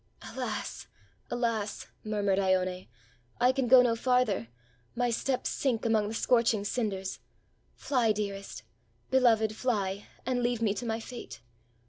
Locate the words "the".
6.07-6.15